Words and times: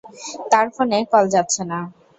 তার 0.51 0.65
ফোনে 0.75 0.99
কল 1.11 1.25
যাচ্ছে 1.35 1.61
না। 1.71 1.79